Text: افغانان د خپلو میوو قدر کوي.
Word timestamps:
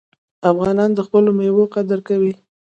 افغانان 0.51 0.89
د 0.93 0.99
خپلو 1.07 1.29
میوو 1.39 1.71
قدر 1.75 1.99
کوي. 2.07 2.33